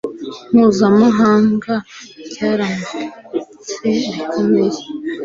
mpuzamahanga 0.53 1.73
cyarazamutse 2.31 3.87
bikomeye 4.05 4.79